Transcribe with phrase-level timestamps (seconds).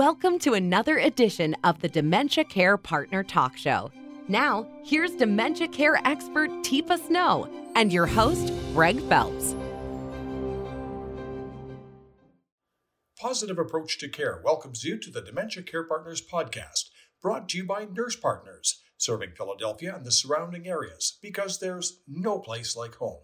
[0.00, 3.92] Welcome to another edition of the Dementia Care Partner Talk Show.
[4.28, 9.54] Now, here's dementia care expert Teepa Snow and your host, Greg Phelps.
[13.20, 16.88] Positive Approach to Care welcomes you to the Dementia Care Partners podcast,
[17.20, 22.38] brought to you by Nurse Partners, serving Philadelphia and the surrounding areas because there's no
[22.38, 23.20] place like home.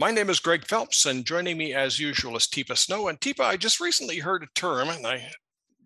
[0.00, 3.08] My name is Greg Phelps, and joining me as usual is Teepa Snow.
[3.08, 5.28] And Teepa, I just recently heard a term, and I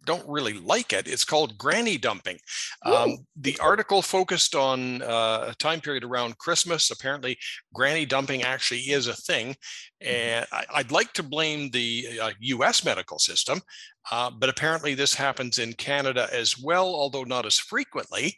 [0.05, 1.09] don't really like it.
[1.09, 2.39] It's called granny dumping.
[2.85, 6.91] Um, the article focused on uh, a time period around Christmas.
[6.91, 7.39] Apparently,
[7.73, 9.57] granny dumping actually is a thing.
[10.05, 10.15] Mm-hmm.
[10.15, 13.63] And I, would like to blame the uh, US medical system,
[14.11, 18.37] uh, but apparently this happens in Canada as well, although not as frequently.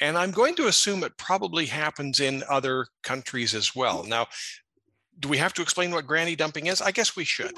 [0.00, 4.02] And I'm going to assume it probably happens in other countries as well.
[4.02, 4.26] Now,
[5.22, 6.82] do we have to explain what granny dumping is?
[6.82, 7.54] I guess we should.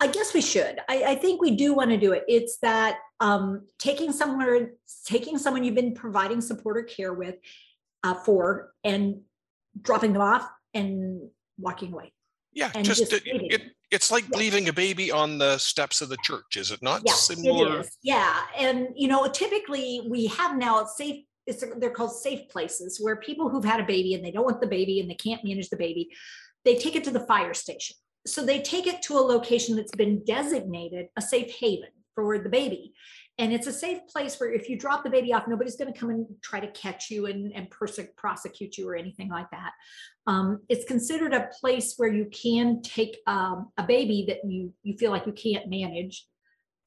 [0.00, 0.80] I guess we should.
[0.88, 2.24] I, I think we do want to do it.
[2.26, 4.70] It's that um, taking somewhere,
[5.04, 7.34] taking someone you've been providing support or care with
[8.02, 9.20] uh, for, and
[9.82, 12.12] dropping them off and walking away.
[12.52, 14.38] Yeah, just, just it, it, it's like yeah.
[14.38, 17.02] leaving a baby on the steps of the church, is it not?
[17.04, 17.78] Yeah, Similar.
[17.78, 17.98] it is.
[18.02, 21.24] Yeah, and you know, typically we have now safe.
[21.46, 24.60] It's, they're called safe places where people who've had a baby and they don't want
[24.60, 26.10] the baby and they can't manage the baby
[26.64, 27.96] they take it to the fire station.
[28.26, 32.48] So they take it to a location that's been designated a safe haven for the
[32.48, 32.92] baby.
[33.38, 35.98] And it's a safe place where if you drop the baby off, nobody's going to
[35.98, 37.68] come and try to catch you and, and
[38.16, 39.72] prosecute you or anything like that.
[40.26, 44.98] Um, it's considered a place where you can take um, a baby that you, you
[44.98, 46.26] feel like you can't manage.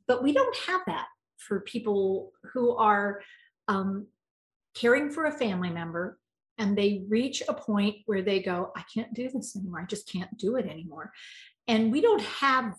[0.06, 1.08] But we don't have that
[1.38, 3.22] for people who are
[3.68, 4.06] um,
[4.76, 6.20] caring for a family member
[6.58, 9.82] and they reach a point where they go, I can't do this anymore.
[9.82, 11.12] I just can't do it anymore.
[11.68, 12.76] And we don't have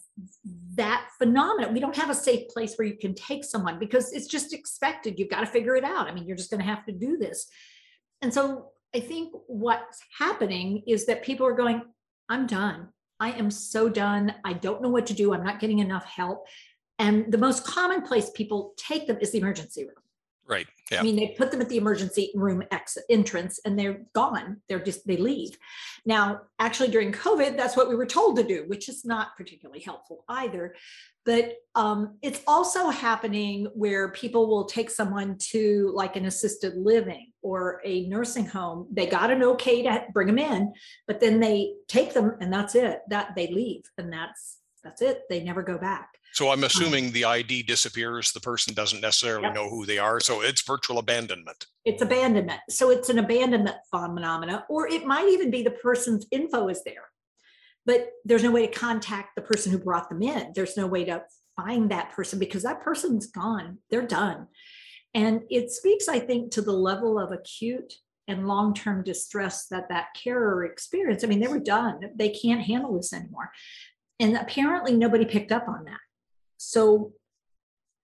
[0.77, 1.73] that phenomenon.
[1.73, 5.19] We don't have a safe place where you can take someone because it's just expected.
[5.19, 6.07] You've got to figure it out.
[6.07, 7.49] I mean, you're just going to have to do this.
[8.21, 11.83] And so I think what's happening is that people are going,
[12.29, 12.89] I'm done.
[13.19, 14.35] I am so done.
[14.45, 15.33] I don't know what to do.
[15.33, 16.47] I'm not getting enough help.
[16.99, 20.04] And the most common place people take them is the emergency room.
[20.47, 20.67] Right.
[20.91, 21.01] Yeah.
[21.01, 24.61] I mean, they put them at the emergency room exit entrance and they're gone.
[24.69, 25.57] They're just, they leave.
[26.05, 29.81] Now, actually, during COVID, that's what we were told to do, which is not particularly
[29.81, 30.75] helpful either.
[31.25, 37.33] But um, it's also happening where people will take someone to like an assisted living
[37.41, 38.87] or a nursing home.
[38.93, 40.75] They got an okay to bring them in,
[41.07, 43.01] but then they take them and that's it.
[43.09, 45.23] That they leave and that's that's it.
[45.29, 46.11] They never go back.
[46.33, 48.33] So I'm um, assuming the ID disappears.
[48.33, 49.55] The person doesn't necessarily yep.
[49.55, 50.21] know who they are.
[50.21, 51.67] So it's virtual abandonment.
[51.85, 52.61] It's abandonment.
[52.69, 57.09] So it's an abandonment phenomena, or it might even be the person's info is there,
[57.87, 60.53] but there's no way to contact the person who brought them in.
[60.55, 61.23] There's no way to
[61.57, 63.79] find that person because that person's gone.
[63.91, 64.49] They're done.
[65.15, 67.95] And it speaks, I think, to the level of acute
[68.27, 71.25] and long-term distress that that carer experienced.
[71.25, 72.01] I mean, they were done.
[72.17, 73.51] They can't handle this anymore.
[74.25, 76.01] And apparently nobody picked up on that.
[76.57, 77.13] So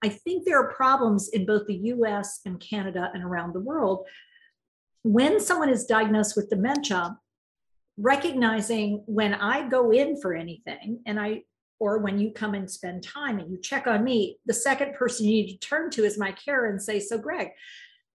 [0.02, 4.06] I think there are problems in both the US and Canada and around the world.
[5.02, 7.16] When someone is diagnosed with dementia,
[7.96, 11.44] recognizing when I go in for anything and I
[11.78, 15.24] or when you come and spend time and you check on me, the second person
[15.24, 17.48] you need to turn to is my care and say, So, Greg,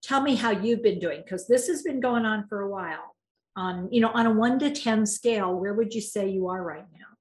[0.04, 3.16] tell me how you've been doing because this has been going on for a while.
[3.56, 6.62] On, you know, on a one to 10 scale, where would you say you are
[6.62, 7.15] right now?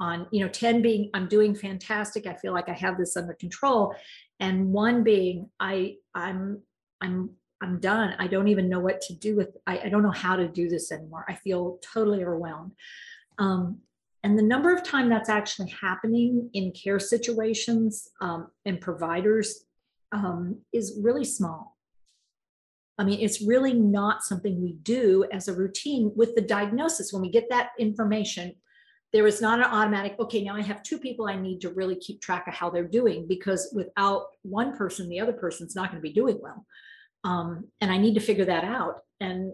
[0.00, 3.34] On you know 10 being i'm doing fantastic i feel like i have this under
[3.34, 3.94] control
[4.40, 6.60] and one being i i'm
[7.00, 7.30] i'm
[7.62, 10.36] i'm done i don't even know what to do with i, I don't know how
[10.36, 12.72] to do this anymore i feel totally overwhelmed
[13.38, 13.78] um,
[14.22, 19.64] and the number of time that's actually happening in care situations um, and providers
[20.12, 21.76] um, is really small
[22.98, 27.12] I mean, it's really not something we do as a routine with the diagnosis.
[27.12, 28.54] When we get that information,
[29.16, 31.96] there is not an automatic okay now i have two people i need to really
[31.96, 36.02] keep track of how they're doing because without one person the other person's not going
[36.02, 36.66] to be doing well.
[37.24, 39.00] Um, and i need to figure that out.
[39.20, 39.52] And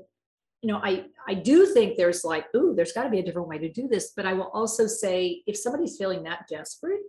[0.63, 3.49] you know i i do think there's like ooh there's got to be a different
[3.49, 7.01] way to do this but i will also say if somebody's feeling that desperate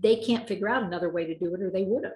[0.00, 2.12] they can't figure out another way to do it or they would have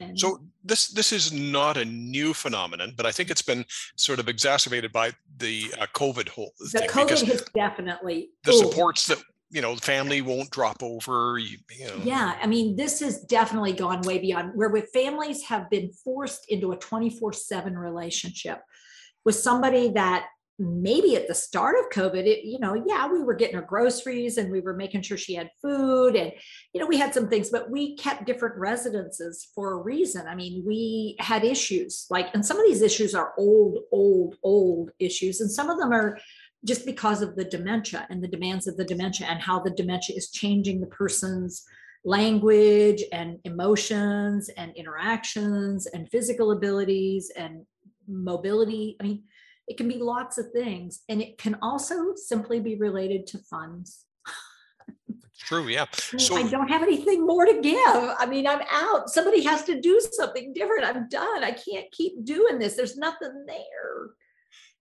[0.00, 3.64] and so this this is not a new phenomenon, but I think it's been
[3.96, 6.88] sort of exacerbated by the uh, COVID whole the thing.
[6.88, 8.58] COVID has definitely the ooh.
[8.58, 9.18] supports that
[9.50, 11.38] you know the family won't drop over.
[11.38, 11.96] You, you know.
[12.02, 16.50] Yeah, I mean this has definitely gone way beyond where with families have been forced
[16.50, 18.60] into a twenty four seven relationship
[19.24, 20.26] with somebody that
[20.58, 24.38] maybe at the start of COVID, it, you know, yeah, we were getting her groceries
[24.38, 26.32] and we were making sure she had food and,
[26.72, 30.26] you know, we had some things, but we kept different residences for a reason.
[30.26, 34.92] I mean, we had issues like, and some of these issues are old, old, old
[34.98, 36.18] issues, and some of them are
[36.64, 40.16] just because of the dementia and the demands of the dementia and how the dementia
[40.16, 41.64] is changing the person's
[42.04, 47.66] language and emotions and interactions and physical abilities and
[48.08, 48.96] mobility.
[49.00, 49.24] I mean,
[49.68, 51.02] it can be lots of things.
[51.08, 54.04] And it can also simply be related to funds.
[55.38, 55.86] True, yeah.
[56.18, 57.76] So I don't have anything more to give.
[58.18, 59.10] I mean, I'm out.
[59.10, 60.84] Somebody has to do something different.
[60.84, 61.44] I'm done.
[61.44, 62.74] I can't keep doing this.
[62.74, 64.10] There's nothing there.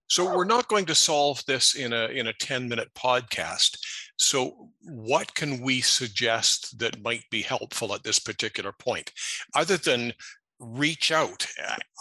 [0.08, 3.78] So we're not going to solve this in a in a 10 minute podcast.
[4.18, 9.12] So what can we suggest that might be helpful at this particular point
[9.56, 10.14] other than
[10.60, 11.46] reach out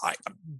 [0.02, 0.14] I,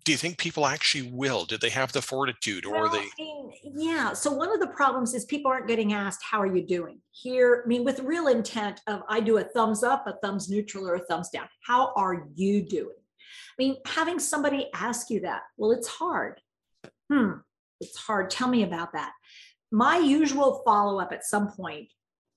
[0.04, 1.44] do you think people actually will?
[1.44, 4.66] Did they have the fortitude or well, they I mean, yeah so one of the
[4.68, 6.98] problems is people aren't getting asked how are you doing?
[7.12, 10.88] Here i mean with real intent of i do a thumbs up a thumbs neutral
[10.88, 11.48] or a thumbs down.
[11.66, 12.96] How are you doing?
[12.98, 16.40] I mean having somebody ask you that well it's hard.
[17.12, 17.34] Hmm
[17.80, 18.30] it's hard.
[18.30, 19.12] Tell me about that.
[19.70, 21.88] My usual follow-up at some point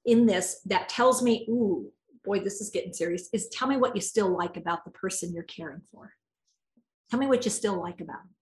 [0.05, 1.91] in this that tells me ooh
[2.23, 5.33] boy, this is getting serious, is tell me what you still like about the person
[5.33, 6.13] you're caring for.
[7.09, 8.35] Tell me what you still like about them.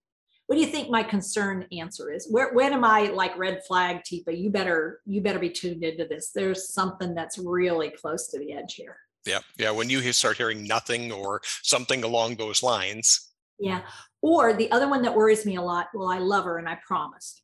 [0.48, 2.27] What do you think my concern answer is?
[2.30, 4.38] Where when am I like red flag, Teepa?
[4.38, 6.31] You better you better be tuned into this.
[6.33, 8.98] There's something that's really close to the edge here.
[9.25, 9.72] Yeah, yeah.
[9.72, 13.31] When you start hearing nothing or something along those lines.
[13.60, 13.81] Yeah.
[14.22, 15.88] Or the other one that worries me a lot.
[15.94, 17.42] Well, I love her and I promised.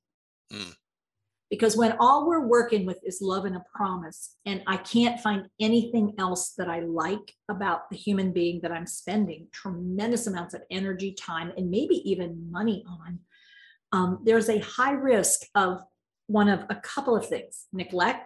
[0.54, 0.76] Mm.
[1.52, 5.48] Because when all we're working with is love and a promise, and I can't find
[5.60, 10.64] anything else that I like about the human being that I'm spending tremendous amounts of
[10.72, 13.20] energy, time, and maybe even money on,
[13.92, 15.84] um, there's a high risk of
[16.28, 18.26] one of a couple of things neglect,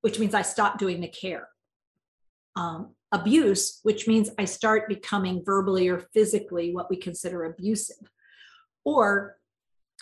[0.00, 1.48] which means I stop doing the care.
[2.56, 8.10] Um, abuse, which means I start becoming verbally or physically what we consider abusive,
[8.84, 9.36] or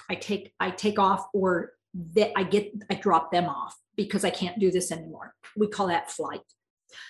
[0.08, 1.72] I take I take off or
[2.14, 5.34] that I get, I drop them off because I can't do this anymore.
[5.56, 6.40] We call that flight.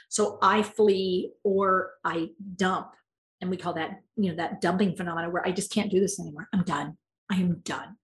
[0.08, 2.92] So I flee or I dump,
[3.40, 6.19] and we call that, you know, that dumping phenomenon where I just can't do this
[6.19, 6.48] anymore.
[6.52, 6.96] I'm done.
[7.30, 7.96] I am done.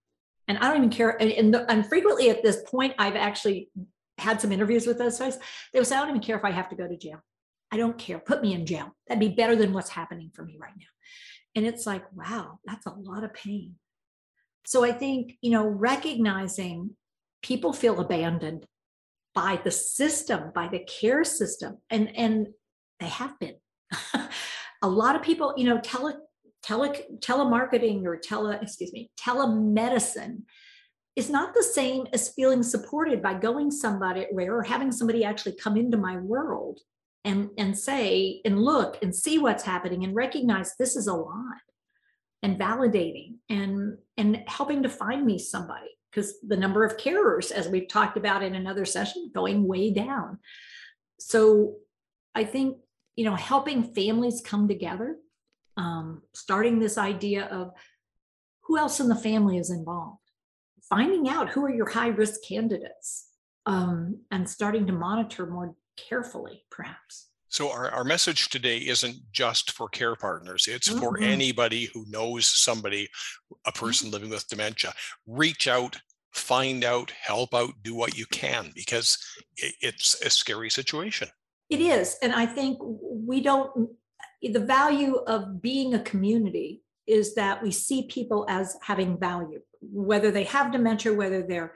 [0.46, 1.20] And I don't even care.
[1.20, 3.70] And, and, the, and frequently at this point, I've actually
[4.18, 5.38] had some interviews with those folks.
[5.72, 7.20] They will say, I don't even care if I have to go to jail.
[7.72, 8.18] I don't care.
[8.20, 8.94] Put me in jail.
[9.08, 10.86] That'd be better than what's happening for me right now.
[11.56, 13.74] And it's like, wow, that's a lot of pain.
[14.64, 16.90] So I think, you know, recognizing
[17.42, 18.66] people feel abandoned
[19.34, 22.48] by the system, by the care system, and and
[23.00, 23.56] they have been.
[24.82, 26.14] a lot of people, you know, tele,
[26.62, 30.42] tele telemarketing or tele, excuse me, telemedicine
[31.16, 35.54] is not the same as feeling supported by going somebody where or having somebody actually
[35.56, 36.80] come into my world
[37.24, 41.60] and and say and look and see what's happening and recognize this is a lot
[42.44, 45.88] and validating and and helping to find me somebody.
[46.10, 50.38] Because the number of carers as we've talked about in another session going way down.
[51.18, 51.76] So
[52.36, 52.78] i think
[53.16, 55.16] you know helping families come together
[55.76, 57.72] um, starting this idea of
[58.62, 60.20] who else in the family is involved?
[60.88, 63.28] Finding out who are your high risk candidates
[63.66, 69.70] um, and starting to monitor more carefully perhaps so our, our message today isn't just
[69.70, 70.98] for care partners, it's mm-hmm.
[70.98, 73.08] for anybody who knows somebody,
[73.64, 73.86] a mm-hmm.
[73.86, 74.92] person living with dementia.
[75.28, 75.96] Reach out,
[76.32, 79.24] find out, help out, do what you can because
[79.56, 81.28] it, it's a scary situation.
[81.70, 82.16] It is.
[82.22, 83.88] And I think we don't,
[84.42, 90.32] the value of being a community is that we see people as having value, whether
[90.32, 91.74] they have dementia, whether they're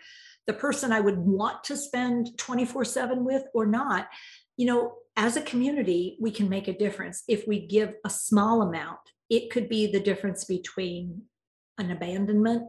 [0.48, 4.08] the person I would want to spend 24 7 with or not.
[4.58, 7.22] You know, as a community, we can make a difference.
[7.28, 8.98] If we give a small amount,
[9.30, 11.22] it could be the difference between
[11.78, 12.64] an abandonment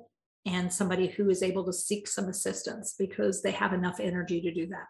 [0.45, 4.53] and somebody who is able to seek some assistance because they have enough energy to
[4.53, 4.85] do that.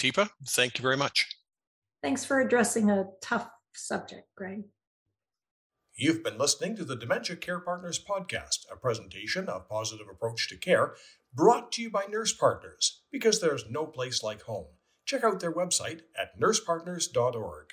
[0.00, 1.26] Teepa, thank you very much.
[2.02, 4.64] Thanks for addressing a tough subject, Greg.
[5.96, 10.56] You've been listening to the Dementia Care Partners podcast, a presentation of Positive Approach to
[10.56, 10.94] Care
[11.32, 14.66] brought to you by Nurse Partners because there's no place like home
[15.04, 17.66] check out their website at nursepartners.org.